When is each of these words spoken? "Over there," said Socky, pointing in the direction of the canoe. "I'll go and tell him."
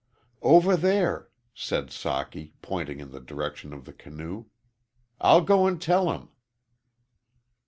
"Over 0.41 0.75
there," 0.75 1.29
said 1.53 1.89
Socky, 1.89 2.53
pointing 2.63 2.99
in 2.99 3.11
the 3.11 3.19
direction 3.19 3.71
of 3.71 3.85
the 3.85 3.93
canoe. 3.93 4.45
"I'll 5.19 5.41
go 5.43 5.67
and 5.67 5.79
tell 5.79 6.11
him." 6.11 6.29